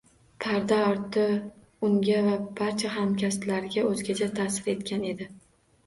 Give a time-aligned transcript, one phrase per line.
[0.45, 1.25] Parda orti
[1.89, 5.35] unga va barcha hamkasblariga o‘zgacha ta’sir etgan edi.